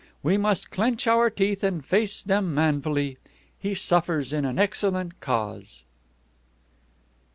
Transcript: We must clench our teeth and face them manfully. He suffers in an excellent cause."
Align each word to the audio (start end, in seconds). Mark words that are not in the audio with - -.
We 0.23 0.35
must 0.35 0.71
clench 0.71 1.05
our 1.05 1.29
teeth 1.29 1.63
and 1.63 1.85
face 1.85 2.23
them 2.23 2.55
manfully. 2.55 3.19
He 3.59 3.75
suffers 3.75 4.33
in 4.33 4.45
an 4.45 4.57
excellent 4.57 5.19
cause." 5.19 5.83